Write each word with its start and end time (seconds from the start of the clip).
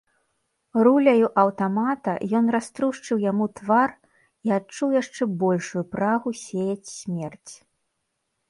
Руляю 0.85 1.27
аўтамата 1.41 2.15
ён 2.39 2.45
раструшчыў 2.55 3.17
яму 3.31 3.45
твар 3.59 3.89
і 4.49 4.57
адчуў 4.57 4.89
яшчэ 5.01 5.23
большую 5.45 5.83
прагу 5.93 6.29
сеяць 6.45 6.89
смерць. 6.97 7.53